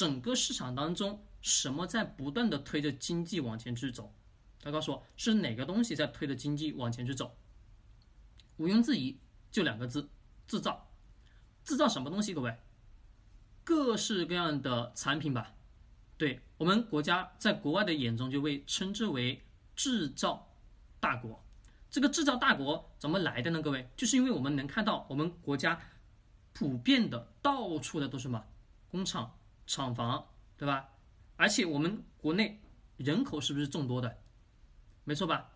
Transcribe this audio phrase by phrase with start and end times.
[0.00, 4.14] 整个市场当中什么在不断的推着经济往前去走？
[4.58, 7.36] 他告诉我是哪个东西在推着经济往前去走？
[8.56, 9.18] 毋庸置疑，
[9.50, 10.08] 就两个字：
[10.48, 10.88] 制造。
[11.64, 12.32] 制造什么东西？
[12.32, 12.56] 各位，
[13.62, 15.52] 各式各样的产品吧。
[16.16, 19.44] 对我们国家在国外的眼中就被称之为
[19.76, 20.48] 制造
[20.98, 21.44] 大国。
[21.90, 23.60] 这个制造大国怎么来的呢？
[23.60, 25.78] 各位，就是因为我们能看到我们国家
[26.54, 28.46] 普遍的到处的都是什么
[28.90, 29.36] 工厂、
[29.70, 30.26] 厂房，
[30.56, 30.88] 对吧？
[31.36, 32.60] 而且我们国内
[32.96, 34.18] 人口是不是众多的？
[35.04, 35.48] 没错吧？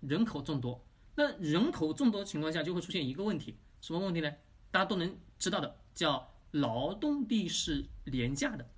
[0.00, 4.30] 人口众多，那人口众多的情况下就会出现一个问题，什么问题呢？
[4.70, 8.70] 大家都能知道的，叫劳动力是廉价的。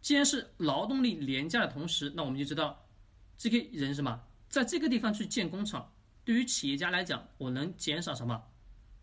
[0.00, 2.88] 既然是劳动力廉价的同时，那我们就知道
[3.36, 5.92] 这个人什么，在这个地方去建工厂，
[6.24, 8.42] 对于企业家来讲，我能减少什么？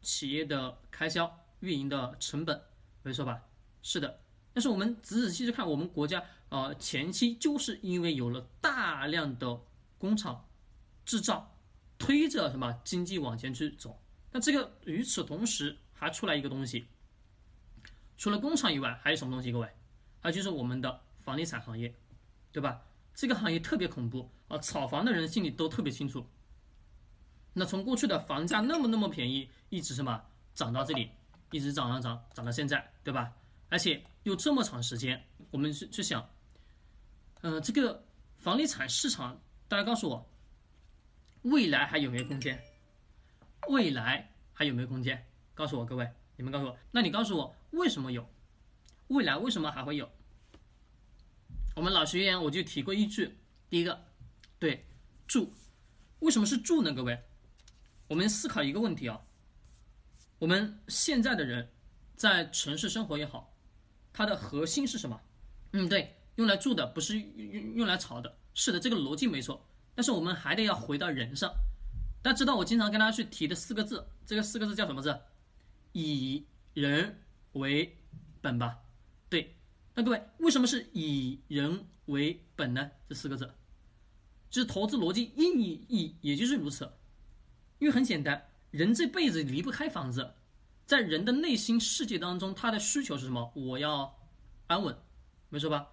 [0.02, 2.59] 企业的开销、运营的成本，
[3.03, 3.39] 没错吧？
[3.84, 4.20] 是的。
[4.54, 9.59] 但是我们仔仔细细看，我们国家啊，前期就是因为有了大量的
[9.98, 10.45] 工厂
[11.06, 11.56] 制造，
[11.98, 13.98] 推着什么经济往前去走。
[14.31, 16.86] 那这个与此同时还出来一个东西，
[18.17, 19.52] 除了工厂以外，还有什么东西？
[19.52, 19.67] 各位？
[20.20, 21.94] 还有就是我们的房地产行业，
[22.52, 22.81] 对吧？
[23.14, 24.58] 这个行业特别恐怖啊！
[24.59, 26.25] 炒房的人心里都特别清楚。
[27.53, 31.09] 那从过去的房价那么那么便宜，一直什么涨到这里，
[31.52, 33.34] 一直涨涨涨涨到现在，对吧？
[33.72, 36.30] 而且又这么长时间，我们去去想，
[37.39, 38.05] 呃，这个
[38.38, 40.30] 房地产市场，大家告诉我，
[41.44, 42.61] 未来还有没有空间？
[43.69, 45.25] 未来还有没有空间？
[45.53, 46.78] 告诉我，各位，你们告诉我。
[46.91, 48.30] 那你告诉我，为什么有？
[49.08, 50.11] 未来为什么还会有？
[51.78, 53.38] 我们老学员我就提过一句，
[53.69, 54.03] 第一个，
[54.59, 54.85] 对，
[55.28, 55.53] 住，
[56.19, 56.94] 为什么是住呢？
[56.94, 57.23] 各位，
[58.09, 59.22] 我们思考一个问题啊，
[60.39, 61.72] 我们现在的人
[62.17, 63.53] 在城市生活也好，
[64.14, 65.20] 它的核心是什么？
[65.73, 68.38] 嗯，对，用来住的，不是用用来炒的。
[68.53, 69.66] 是的，这个逻辑没错。
[69.95, 71.53] 但是我们还得要回到人上。
[72.22, 75.18] 大家知道我经常跟大家去提的四个字，这个四个字叫什么字？
[75.94, 77.19] 以人
[77.53, 77.97] 为
[78.41, 78.78] 本吧。
[79.30, 79.56] 对，
[79.96, 82.91] 那各位为什么是以人为本呢？
[83.09, 83.52] 这四个字，
[84.50, 86.91] 就是投资逻辑意义也就是如此。
[87.80, 90.34] 因为很简单，人这辈子离不开房子，
[90.91, 93.50] 在人的内心世界当中，他的需求是什么？
[93.56, 94.13] 我要
[94.68, 94.94] 安稳，
[95.47, 95.88] 没错吧？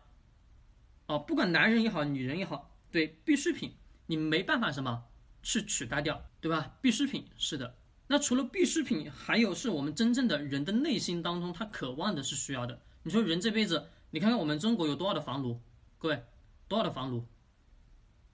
[1.06, 3.76] 哦，不管男人也好，女人也好，对，必需品
[4.06, 5.04] 你没办法什么
[5.40, 6.76] 去取代掉，对吧？
[6.82, 7.76] 必需品是的。
[8.08, 12.80] 那除了必需品，还有是我们真正的人的内心当中，他渴望的是需要的。
[13.04, 15.60] 你说人这辈子，你看看我们中国有多少的房奴，
[15.98, 16.24] 各位，
[16.66, 17.24] 多少的房奴，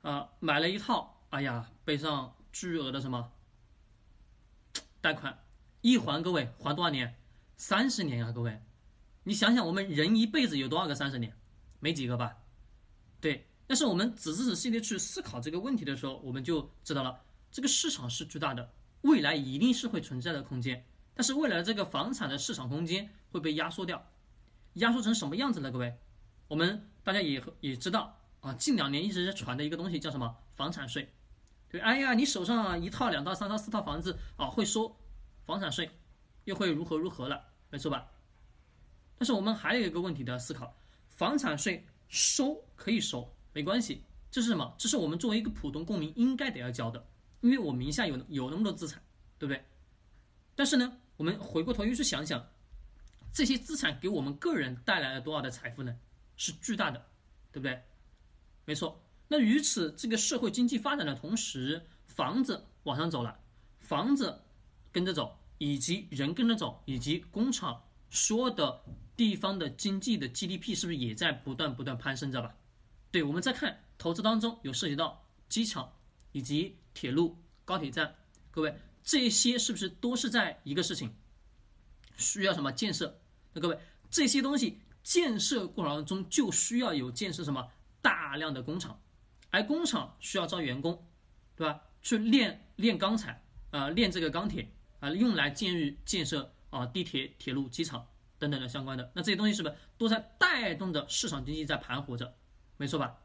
[0.01, 3.31] 啊，买了一套，哎呀，背上巨额的什么
[5.03, 5.44] 贷款，
[5.85, 7.15] 一还各位还多少年？
[7.59, 8.59] 三十年啊，各位，
[9.25, 11.37] 你想想我们人一辈子有多少个三十年？
[11.79, 12.39] 没几个吧？
[13.21, 18.73] 对，但是我们仔仔细细的去思考这个问题的时候，我们就知道了，这个市场是巨大的，
[19.03, 24.07] 未来一定是会存在的空间，但是未来这个房产的市场空间会被压缩掉。
[24.77, 25.71] 压缩成什么样子了？
[25.71, 25.99] 各位，
[26.49, 31.13] 我们大家也也知道啊，近两年一直在传的一个东西叫什么房产税？
[31.69, 34.97] 对，哎呀，你手上一套、两套、三套、四套房子啊，会收
[35.45, 35.91] 房产税，
[36.45, 38.11] 又会如何如何了，没错吧？
[39.17, 40.75] 但是我们还有一个问题的思考：
[41.09, 44.75] 房产税收可以收，没关系，这是什么？
[44.79, 47.07] 这是我们作为一个普通公民应该得要交的，
[47.41, 49.03] 因为我名下有有那么多资产，
[49.39, 49.65] 对不对？
[50.55, 52.45] 但是呢，我们回过头又去想想。
[53.33, 55.99] 这些资产给我们个人带来了多少的财富呢？
[56.37, 57.05] 是巨大的，
[57.51, 57.83] 对不对？
[58.65, 59.01] 没错。
[59.27, 63.37] 那与此这个社会经济发展的同时，房子往上走了，
[63.81, 64.41] 房子
[64.95, 68.85] 跟着走，以及人跟着走，以及工厂说的
[69.17, 72.55] 地方的经济的 GDP 是不是也在不断不断攀升着吧？
[73.11, 75.93] 对，我们再看投资当中有涉及到机场
[76.31, 78.15] 以及铁路、高铁站，
[78.53, 81.13] 各位这些是不是都是在一个事情
[82.17, 83.21] 需要什么建设？
[83.53, 83.77] 那各位，
[84.09, 87.69] 这些东西建设过程中就需要有建设什么
[88.01, 89.01] 大量的工厂，
[89.51, 91.05] 而工厂需要招员工，
[91.57, 91.83] 对吧？
[92.01, 94.69] 去炼炼钢材啊，炼这个钢铁
[95.05, 98.07] 啊，用来建于建设啊地铁、铁路、机场
[98.39, 99.11] 等等的相关的。
[99.15, 102.35] 那这些东西是不是都在带动着市场经济在盘活着？
[102.77, 103.19] 没错吧？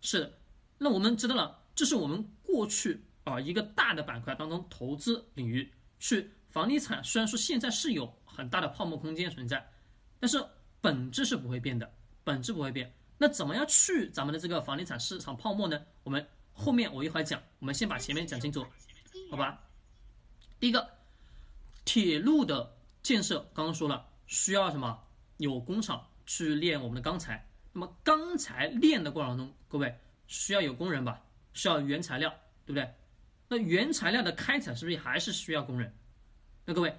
[0.00, 0.38] 是的。
[0.78, 8.16] 那我们知道了，这是我们过去啊一个大的板块当中投资领域去房地产，虽然说现在是有。
[8.38, 9.68] 很大的泡沫空间存在，
[10.20, 10.40] 但是
[10.80, 11.92] 本质是不会变的，
[12.22, 12.94] 本质不会变。
[13.16, 15.84] 那怎么样去咱们的这个房地产市场泡沫呢？
[16.04, 18.64] 我们后面我一会儿讲，我们先把前面讲清楚，
[19.28, 19.60] 好吧？
[20.60, 20.88] 第一个，
[21.88, 25.04] 铁路的建设刚刚说了，需要什么？
[25.38, 27.48] 有工厂去炼我们的钢材。
[27.72, 31.24] 那么钢材炼的过程中，各位需要有工人吧？
[31.54, 32.28] 需要原材料，
[32.66, 32.94] 对不对？
[33.48, 35.90] 那原材料的开采是不是还是需要工人？
[36.66, 36.94] 那各位